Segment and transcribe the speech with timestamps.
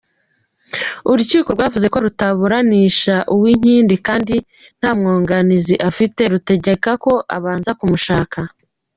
[1.11, 4.35] Urukiko rwavuze ko rutaburanisha Uwinkindi
[4.79, 8.39] nta mwunganizi afite, rutegeka ko abanza kumushaka.